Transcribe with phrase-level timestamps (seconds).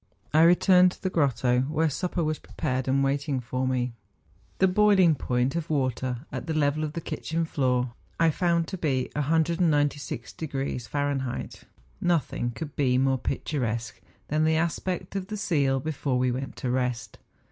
[0.33, 3.93] I returned to the grotto, where supper was pre¬ pared and waiting for me.
[4.57, 8.79] The boiling point of water, at the level of the" kitchen floor,' I found to
[8.79, 11.47] be 196° Fahr.
[12.01, 16.71] Nothing could be more picturesque than the aspect of the ceil before we went to
[16.71, 17.19] rest.